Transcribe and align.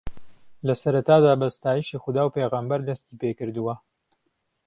لەسەرەتادا 0.67 1.33
بە 1.41 1.47
ستایشی 1.57 2.01
خودا 2.03 2.23
و 2.25 2.33
پێغەمبەر 2.35 2.79
دەستی 2.89 3.19
پێکردووە 3.21 3.75